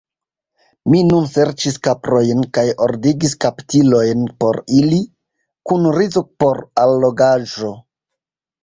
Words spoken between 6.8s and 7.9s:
allogaĵo.